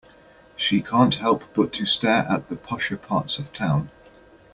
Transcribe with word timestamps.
She 0.55 0.81
can't 0.81 1.13
help 1.13 1.43
but 1.53 1.73
to 1.73 1.85
stare 1.85 2.25
at 2.27 2.49
the 2.49 2.55
posher 2.55 2.99
parts 2.99 3.37
of 3.37 3.53
town. 3.53 3.91